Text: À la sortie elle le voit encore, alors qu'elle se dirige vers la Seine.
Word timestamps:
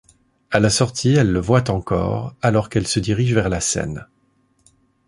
À 0.49 0.59
la 0.59 0.71
sortie 0.71 1.13
elle 1.13 1.31
le 1.31 1.39
voit 1.39 1.69
encore, 1.69 2.33
alors 2.41 2.69
qu'elle 2.69 2.87
se 2.87 2.99
dirige 2.99 3.35
vers 3.35 3.49
la 3.49 3.61
Seine. 3.61 4.07